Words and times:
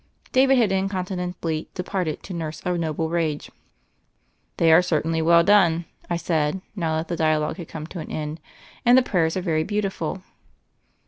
David 0.31 0.57
had 0.57 0.71
incontinently 0.71 1.69
departed 1.75 2.23
to 2.23 2.33
nurse 2.33 2.59
a 2.65 2.75
noble 2.75 3.07
rage. 3.11 3.51
"They 4.57 4.71
are 4.71 4.81
certainly 4.81 5.21
well 5.21 5.43
done," 5.43 5.85
I 6.09 6.17
said, 6.17 6.59
now 6.75 6.97
that 6.97 7.07
the 7.07 7.15
dialogue 7.15 7.57
had 7.57 7.67
come 7.67 7.85
to 7.85 7.99
an 7.99 8.09
end, 8.09 8.39
"and 8.83 8.97
the 8.97 9.03
prayers 9.03 9.37
are 9.37 9.41
very 9.43 9.63
beautiful." 9.63 10.23